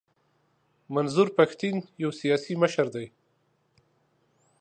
منظور 0.95 1.27
پښتین 1.37 1.75
یو 2.03 2.11
سیاسي 2.19 2.53
مشر 2.61 2.85
دی. 2.95 3.05